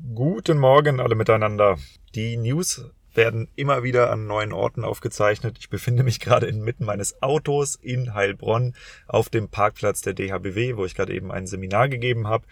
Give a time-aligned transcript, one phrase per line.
[0.00, 1.76] Guten Morgen alle miteinander.
[2.14, 5.56] Die News werden immer wieder an neuen Orten aufgezeichnet.
[5.58, 8.76] Ich befinde mich gerade inmitten meines Autos in Heilbronn
[9.08, 12.46] auf dem Parkplatz der DHBW, wo ich gerade eben ein Seminar gegeben habe.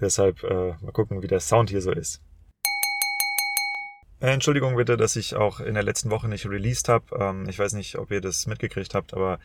[0.00, 2.22] Deshalb äh, mal gucken, wie der Sound hier so ist.
[4.18, 7.04] Äh, Entschuldigung bitte, dass ich auch in der letzten Woche nicht released habe.
[7.20, 9.38] Ähm, ich weiß nicht, ob ihr das mitgekriegt habt, aber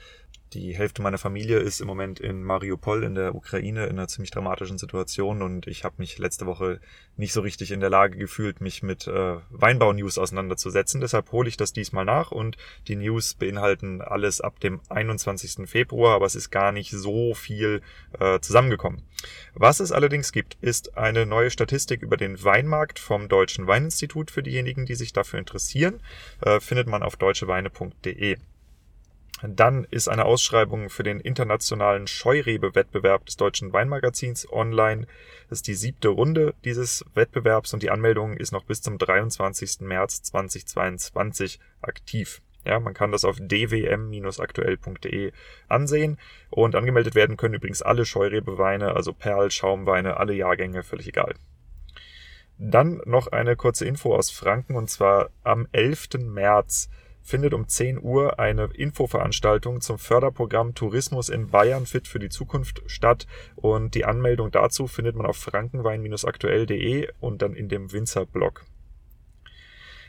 [0.54, 4.32] die Hälfte meiner Familie ist im Moment in Mariupol in der Ukraine in einer ziemlich
[4.32, 6.82] dramatischen Situation und ich habe mich letzte Woche
[7.16, 11.00] nicht so richtig in der Lage gefühlt, mich mit äh, Weinbau-News auseinanderzusetzen.
[11.00, 15.70] Deshalb hole ich das diesmal nach und die News beinhalten alles ab dem 21.
[15.70, 17.82] Februar, aber es ist gar nicht so viel
[18.20, 19.04] äh, zusammengekommen.
[19.54, 24.44] Was es allerdings gibt, ist eine neue Statistik über den Weinmarkt vom Deutschen Weininstitut für
[24.44, 26.02] diejenigen, die sich dafür interessieren.
[26.42, 28.38] Äh, findet man auf deutscheweine.de.
[29.44, 35.08] Dann ist eine Ausschreibung für den internationalen Scheurebe-Wettbewerb des Deutschen Weinmagazins online.
[35.50, 39.82] Das ist die siebte Runde dieses Wettbewerbs und die Anmeldung ist noch bis zum 23.
[39.82, 42.42] März 2022 aktiv.
[42.64, 45.32] Ja, man kann das auf dwm-aktuell.de
[45.68, 46.20] ansehen
[46.52, 51.34] und angemeldet werden können übrigens alle Scheurebe-Weine, also Perl, Schaumweine, alle Jahrgänge, völlig egal.
[52.60, 56.10] Dann noch eine kurze Info aus Franken und zwar am 11.
[56.20, 56.92] März
[57.32, 62.84] findet um 10 Uhr eine Infoveranstaltung zum Förderprogramm Tourismus in Bayern fit für die Zukunft
[62.88, 68.66] statt und die Anmeldung dazu findet man auf frankenwein-aktuell.de und dann in dem Winzer-Blog.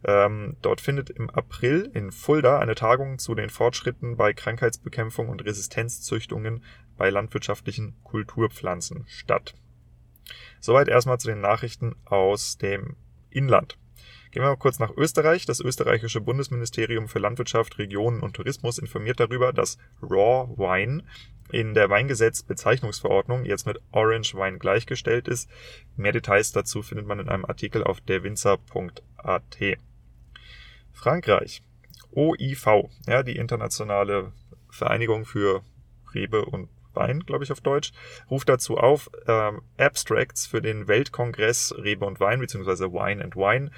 [0.05, 5.45] Ähm, dort findet im April in Fulda eine Tagung zu den Fortschritten bei Krankheitsbekämpfung und
[5.45, 6.63] Resistenzzüchtungen
[6.97, 9.55] bei landwirtschaftlichen Kulturpflanzen statt.
[10.61, 12.97] Soweit erstmal zu den Nachrichten aus dem
[13.31, 13.77] Inland.
[14.31, 15.47] Gehen wir mal kurz nach Österreich.
[15.47, 21.05] Das österreichische Bundesministerium für Landwirtschaft, Regionen und Tourismus informiert darüber, dass Raw Wine
[21.53, 25.49] in der Weingesetz-Bezeichnungsverordnung jetzt mit Orange Wine gleichgestellt ist.
[25.97, 29.59] Mehr Details dazu findet man in einem Artikel auf derwinzer.at.
[30.93, 31.63] Frankreich.
[32.11, 32.67] OIV,
[33.07, 34.33] ja, die internationale
[34.71, 35.63] Vereinigung für
[36.13, 37.93] Rebe und Wein, glaube ich auf Deutsch,
[38.31, 43.71] ruft dazu auf, ähm, Abstracts für den Weltkongress Rebe und Wein, beziehungsweise Wine and Wine,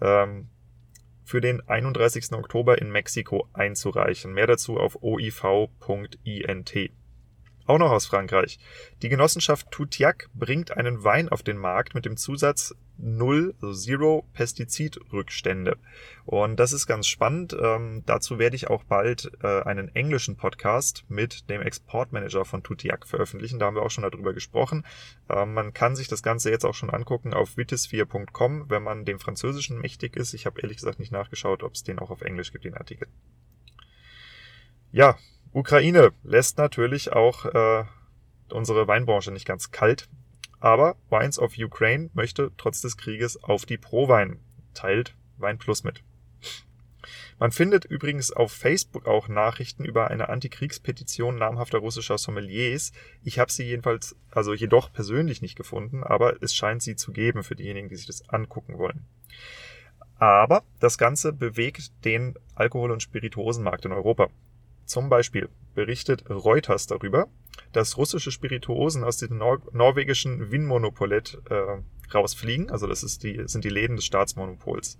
[0.00, 0.48] ähm,
[1.24, 2.32] für den 31.
[2.32, 4.32] Oktober in Mexiko einzureichen.
[4.32, 6.90] Mehr dazu auf oiv.int.
[7.66, 8.58] Auch noch aus Frankreich.
[9.00, 14.26] Die Genossenschaft Toutiac bringt einen Wein auf den Markt mit dem Zusatz Null, also Zero
[14.34, 15.78] Pestizidrückstände.
[16.26, 17.56] Und das ist ganz spannend.
[17.60, 23.06] Ähm, dazu werde ich auch bald äh, einen englischen Podcast mit dem Exportmanager von Toutiac
[23.06, 23.58] veröffentlichen.
[23.58, 24.84] Da haben wir auch schon darüber gesprochen.
[25.28, 29.18] Ähm, man kann sich das Ganze jetzt auch schon angucken auf vitis4.com, wenn man dem
[29.18, 30.34] Französischen mächtig ist.
[30.34, 33.08] Ich habe ehrlich gesagt nicht nachgeschaut, ob es den auch auf Englisch gibt, den Artikel.
[34.92, 35.16] Ja,
[35.52, 37.84] Ukraine lässt natürlich auch äh,
[38.52, 40.08] unsere Weinbranche nicht ganz kalt.
[40.60, 44.38] Aber Wines of Ukraine möchte trotz des Krieges auf die Pro-Wein,
[44.74, 46.02] teilt Wein Plus mit.
[47.38, 52.92] Man findet übrigens auf Facebook auch Nachrichten über eine Antikriegspetition namhafter russischer Sommeliers.
[53.24, 57.42] Ich habe sie jedenfalls, also jedoch persönlich nicht gefunden, aber es scheint sie zu geben
[57.42, 59.06] für diejenigen, die sich das angucken wollen.
[60.18, 64.28] Aber das Ganze bewegt den Alkohol- und Spirituosenmarkt in Europa.
[64.84, 67.28] Zum Beispiel berichtet Reuters darüber,
[67.72, 72.70] dass russische Spirituosen aus dem Nor norwegischen Vinmonopolet äh, rausfliegen.
[72.70, 74.98] Also das ist die, sind die Läden des Staatsmonopols.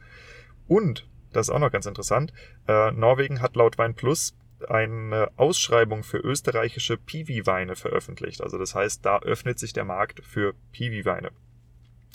[0.69, 2.33] Und das ist auch noch ganz interessant.
[2.67, 4.35] Äh, Norwegen hat laut Wein Plus
[4.69, 8.43] eine Ausschreibung für österreichische Piwi-Weine veröffentlicht.
[8.43, 11.31] Also das heißt, da öffnet sich der Markt für Piwi-Weine.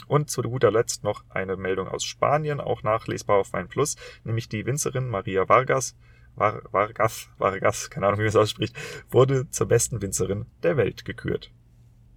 [0.08, 4.48] Und zu guter Letzt noch eine Meldung aus Spanien, auch nachlesbar auf Wein Plus, nämlich
[4.50, 5.96] die Winzerin Maria Vargas,
[6.36, 8.76] Var, Vargas, Vargas, keine Ahnung, wie man es ausspricht,
[9.10, 11.52] wurde zur besten Winzerin der Welt gekürt.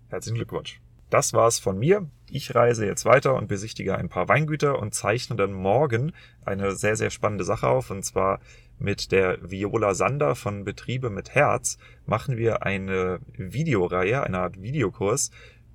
[0.09, 0.81] Herzlichen Glückwunsch.
[1.11, 2.09] Das war's von mir.
[2.31, 6.13] Ich reise jetzt weiter und besichtige ein paar Weingüter und zeichne dann morgen
[6.45, 7.91] eine sehr, sehr spannende Sache auf.
[7.91, 8.41] Und zwar
[8.79, 15.31] mit der Viola Sander von Betriebe mit Herz machen wir eine Videoreihe, eine Art Videokurs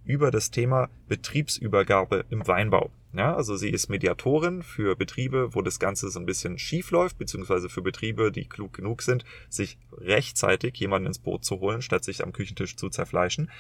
[0.06, 2.92] über das Thema Betriebsübergabe im Weinbau.
[3.15, 7.19] Ja, also sie ist Mediatorin für Betriebe, wo das Ganze so ein bisschen schief läuft,
[7.19, 12.04] beziehungsweise für Betriebe, die klug genug sind, sich rechtzeitig jemanden ins Boot zu holen, statt
[12.04, 13.51] sich am Küchentisch zu zerfleischen.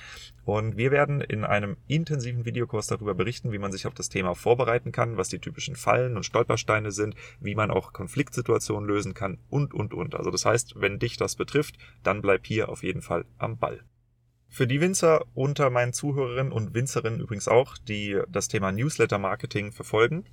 [0.43, 4.33] Und wir werden in einem intensiven Videokurs darüber berichten, wie man sich auf das Thema
[4.33, 9.37] vorbereiten kann, was die typischen Fallen und Stolpersteine sind, wie man auch Konfliktsituationen lösen kann
[9.51, 10.15] und, und, und.
[10.15, 13.83] Also das heißt, wenn dich das betrifft, dann bleib hier auf jeden Fall am Ball.
[14.53, 20.25] Für die Winzer unter meinen Zuhörerinnen und Winzerinnen übrigens auch, die das Thema Newsletter-Marketing verfolgen.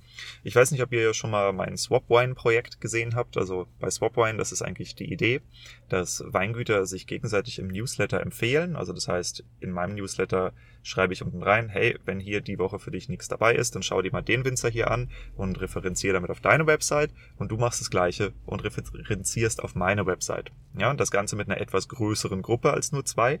[0.43, 3.35] Ich weiß nicht, ob ihr schon mal mein Swapwine-Projekt gesehen habt.
[3.35, 5.41] Also bei Swapwine, das ist eigentlich die Idee,
[5.89, 8.75] dass Weingüter sich gegenseitig im Newsletter empfehlen.
[8.75, 10.53] Also das heißt, in meinem Newsletter
[10.83, 13.83] schreibe ich unten rein, hey, wenn hier die Woche für dich nichts dabei ist, dann
[13.83, 17.57] schau dir mal den Winzer hier an und referenziere damit auf deine Website und du
[17.57, 20.51] machst das gleiche und referenzierst auf meine Website.
[20.77, 23.39] Ja, und das Ganze mit einer etwas größeren Gruppe als nur zwei.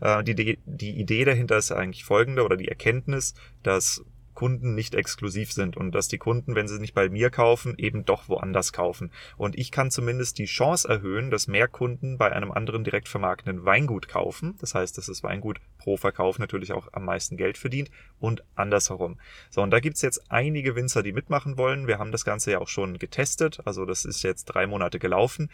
[0.00, 4.04] Äh, die, die Idee dahinter ist eigentlich folgende oder die Erkenntnis, dass
[4.40, 8.06] Kunden nicht exklusiv sind und dass die Kunden, wenn sie nicht bei mir kaufen, eben
[8.06, 9.10] doch woanders kaufen.
[9.36, 13.66] Und ich kann zumindest die Chance erhöhen, dass mehr Kunden bei einem anderen direkt vermarktenden
[13.66, 14.56] Weingut kaufen.
[14.58, 19.18] Das heißt, dass das Weingut pro Verkauf natürlich auch am meisten Geld verdient und andersherum.
[19.50, 21.86] So, und da gibt's jetzt einige Winzer, die mitmachen wollen.
[21.86, 23.60] Wir haben das Ganze ja auch schon getestet.
[23.66, 25.50] Also das ist jetzt drei Monate gelaufen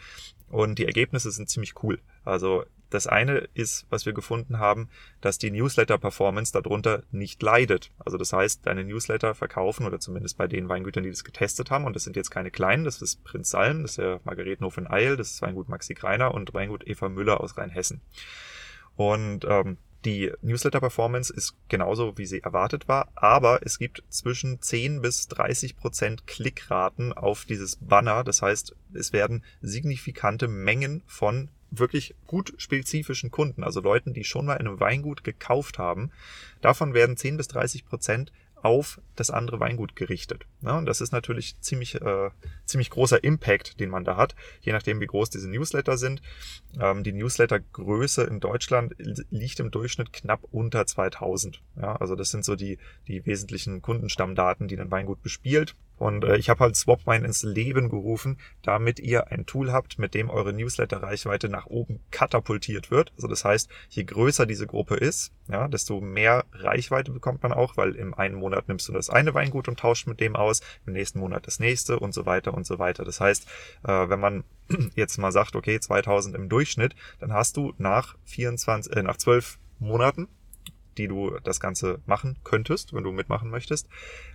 [0.49, 1.99] und die Ergebnisse sind ziemlich cool.
[2.23, 4.89] Also das eine ist, was wir gefunden haben,
[5.21, 7.91] dass die Newsletter-Performance darunter nicht leidet.
[7.99, 11.85] Also das heißt, deine Newsletter verkaufen oder zumindest bei den Weingütern, die das getestet haben,
[11.85, 14.87] und das sind jetzt keine kleinen, das ist Prinz Salm, das ist der Margaretenhof in
[14.87, 18.01] Eil, das ist Weingut Maxi Greiner und Weingut Eva Müller aus Rheinhessen.
[18.95, 25.01] Und ähm, die Newsletter-Performance ist genauso, wie sie erwartet war, aber es gibt zwischen 10
[25.01, 28.23] bis 30 Prozent Klickraten auf dieses Banner.
[28.23, 34.45] Das heißt, es werden signifikante Mengen von wirklich gut spezifischen Kunden, also Leuten, die schon
[34.45, 36.11] mal in einem Weingut gekauft haben,
[36.61, 38.31] davon werden 10 bis 30 Prozent
[38.61, 40.45] auf das andere Weingut gerichtet.
[40.61, 42.29] Ja, und das ist natürlich ziemlich, äh,
[42.65, 46.21] ziemlich großer Impact, den man da hat, je nachdem, wie groß diese Newsletter sind.
[46.79, 48.95] Ähm, die Newslettergröße in Deutschland
[49.29, 51.61] liegt im Durchschnitt knapp unter 2000.
[51.75, 52.77] Ja, also das sind so die,
[53.07, 55.75] die wesentlichen Kundenstammdaten, die ein Weingut bespielt.
[55.97, 60.13] Und äh, ich habe halt Swapwine ins Leben gerufen, damit ihr ein Tool habt, mit
[60.13, 63.11] dem eure Newsletter-Reichweite nach oben katapultiert wird.
[63.15, 67.77] Also das heißt, je größer diese Gruppe ist, ja, desto mehr Reichweite bekommt man auch,
[67.77, 70.93] weil im einen Monat nimmst du das eine Weingut und tauscht mit dem aus, im
[70.93, 73.05] nächsten Monat das nächste und so weiter und so weiter.
[73.05, 73.47] Das heißt,
[73.83, 74.43] äh, wenn man
[74.95, 79.59] jetzt mal sagt, okay, 2000 im Durchschnitt, dann hast du nach 24, äh, nach 12
[79.79, 80.27] Monaten
[80.97, 83.87] die du das Ganze machen könntest, wenn du mitmachen möchtest,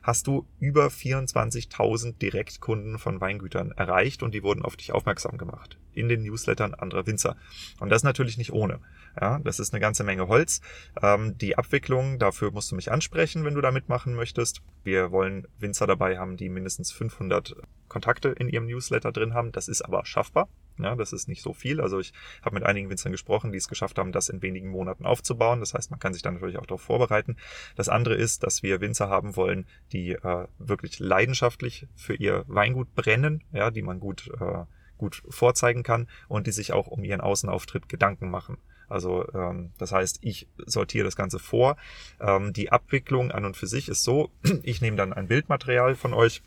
[0.02, 5.78] hast du über 24.000 Direktkunden von Weingütern erreicht und die wurden auf dich aufmerksam gemacht
[5.94, 7.36] in den Newslettern anderer Winzer.
[7.80, 8.80] Und das natürlich nicht ohne.
[9.20, 10.62] Ja, das ist eine ganze Menge Holz.
[11.02, 14.62] Ähm, die Abwicklung, dafür musst du mich ansprechen, wenn du da mitmachen möchtest.
[14.84, 17.56] Wir wollen Winzer dabei haben, die mindestens 500
[17.88, 19.52] Kontakte in ihrem Newsletter drin haben.
[19.52, 20.48] Das ist aber schaffbar.
[20.78, 21.80] Ja, das ist nicht so viel.
[21.80, 22.12] Also ich
[22.42, 25.60] habe mit einigen Winzern gesprochen, die es geschafft haben, das in wenigen Monaten aufzubauen.
[25.60, 27.36] Das heißt, man kann sich dann natürlich auch darauf vorbereiten.
[27.76, 32.94] Das andere ist, dass wir Winzer haben wollen, die äh, wirklich leidenschaftlich für ihr Weingut
[32.94, 34.64] brennen, ja, die man gut, äh,
[34.98, 38.58] gut vorzeigen kann und die sich auch um ihren Außenauftritt Gedanken machen.
[38.92, 41.76] Also ähm, das heißt, ich sortiere das Ganze vor.
[42.20, 44.30] Ähm, die Abwicklung an und für sich ist so,
[44.62, 46.42] ich nehme dann ein Bildmaterial von euch,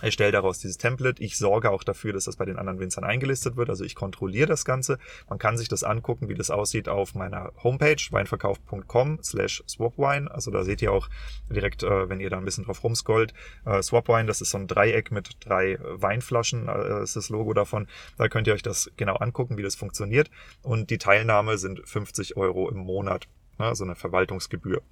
[0.00, 1.22] erstelle daraus dieses Template.
[1.22, 3.70] Ich sorge auch dafür, dass das bei den anderen Winzern eingelistet wird.
[3.70, 4.98] Also ich kontrolliere das Ganze.
[5.28, 10.30] Man kann sich das angucken, wie das aussieht auf meiner Homepage weinverkauf.com slash swapwine.
[10.30, 11.08] Also da seht ihr auch
[11.50, 14.66] direkt, äh, wenn ihr da ein bisschen drauf rumscrollt, äh, Swapwine, das ist so ein
[14.66, 17.86] Dreieck mit drei Weinflaschen, äh, ist das Logo davon.
[18.16, 20.30] Da könnt ihr euch das genau angucken, wie das funktioniert.
[20.62, 23.28] Und die Teilnahme sind 50 Euro im Monat.
[23.58, 24.82] Ne, so eine Verwaltungsgebühr.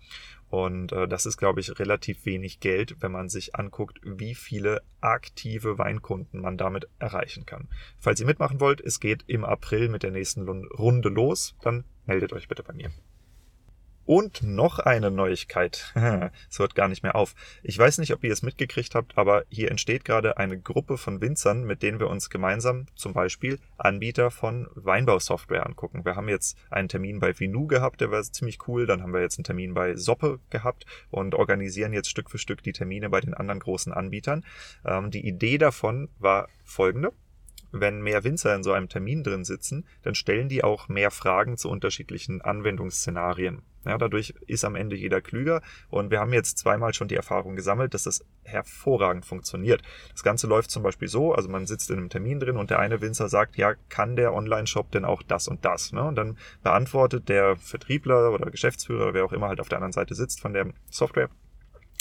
[0.48, 4.82] Und äh, das ist, glaube ich, relativ wenig Geld, wenn man sich anguckt, wie viele
[5.00, 7.68] aktive Weinkunden man damit erreichen kann.
[7.98, 12.32] Falls ihr mitmachen wollt, es geht im April mit der nächsten Runde los, dann meldet
[12.32, 12.90] euch bitte bei mir.
[14.06, 15.92] Und noch eine Neuigkeit.
[16.48, 17.34] Es hört gar nicht mehr auf.
[17.62, 21.20] Ich weiß nicht, ob ihr es mitgekriegt habt, aber hier entsteht gerade eine Gruppe von
[21.20, 26.04] Winzern, mit denen wir uns gemeinsam zum Beispiel Anbieter von Weinbausoftware angucken.
[26.04, 28.86] Wir haben jetzt einen Termin bei Vinu gehabt, der war ziemlich cool.
[28.86, 32.62] Dann haben wir jetzt einen Termin bei Soppe gehabt und organisieren jetzt Stück für Stück
[32.62, 34.44] die Termine bei den anderen großen Anbietern.
[34.84, 37.12] Ähm, die Idee davon war folgende
[37.72, 41.56] wenn mehr Winzer in so einem Termin drin sitzen, dann stellen die auch mehr Fragen
[41.56, 43.62] zu unterschiedlichen Anwendungsszenarien.
[43.86, 47.54] Ja, dadurch ist am Ende jeder klüger und wir haben jetzt zweimal schon die Erfahrung
[47.54, 49.80] gesammelt, dass das hervorragend funktioniert.
[50.10, 52.80] Das Ganze läuft zum Beispiel so, also man sitzt in einem Termin drin und der
[52.80, 55.92] eine Winzer sagt, ja, kann der Online-Shop denn auch das und das?
[55.92, 56.02] Ne?
[56.02, 60.16] Und dann beantwortet der Vertriebler oder Geschäftsführer wer auch immer halt auf der anderen Seite
[60.16, 61.30] sitzt von der Software,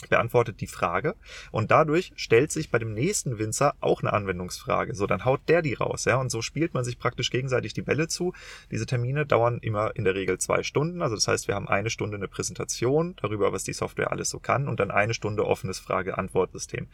[0.09, 1.15] beantwortet die Frage
[1.51, 4.93] und dadurch stellt sich bei dem nächsten Winzer auch eine Anwendungsfrage.
[4.93, 7.81] So, dann haut der die raus, ja, und so spielt man sich praktisch gegenseitig die
[7.81, 8.33] Bälle zu.
[8.71, 11.89] Diese Termine dauern immer in der Regel zwei Stunden, also das heißt, wir haben eine
[11.89, 15.79] Stunde eine Präsentation darüber, was die Software alles so kann und dann eine Stunde offenes
[15.79, 16.87] Frage-Antwort-System.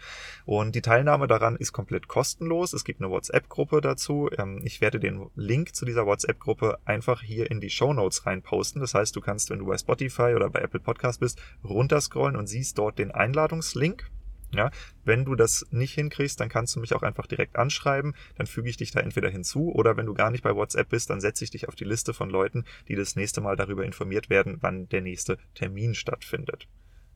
[0.46, 2.74] Und die Teilnahme daran ist komplett kostenlos.
[2.74, 4.30] Es gibt eine WhatsApp-Gruppe dazu.
[4.38, 8.82] Ähm, ich werde den Link zu dieser WhatsApp-Gruppe einfach hier in die Show Notes reinposten.
[8.82, 12.48] Das heißt, du kannst, wenn du bei Spotify oder bei Apple Podcast bist, runterscrollen und
[12.48, 14.10] siehst dort den Einladungslink.
[14.54, 14.70] Ja,
[15.06, 18.16] wenn du das nicht hinkriegst, dann kannst du mich auch einfach direkt anschreiben.
[18.36, 21.10] Dann füge ich dich da entweder hinzu oder wenn du gar nicht bei WhatsApp bist,
[21.10, 24.30] dann setze ich dich auf die Liste von Leuten, die das nächste Mal darüber informiert
[24.30, 26.68] werden, wann der nächste Termin stattfindet.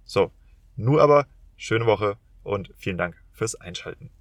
[0.05, 0.31] So,
[0.77, 1.27] nur aber
[1.57, 4.14] schöne Woche und vielen Dank fürs Einschalten.